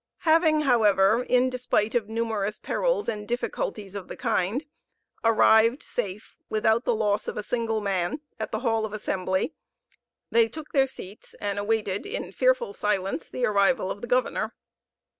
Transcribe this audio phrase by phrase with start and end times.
[0.23, 4.65] Having, however, in despite of numerous perils and difficulties of the kind,
[5.23, 9.53] arrived safe, without the loss of a single man, at the hall of assembly,
[10.31, 14.55] they took their seats, and awaited in fearful silence the arrival of the governor.